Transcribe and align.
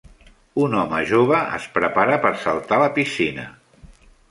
Un 0.61 0.71
home 0.83 1.01
jove 1.09 1.41
es 1.59 1.67
prepara 1.77 2.17
per 2.25 2.33
saltar 2.47 2.79
a 2.81 2.85
la 2.87 2.91
piscina 2.99 3.49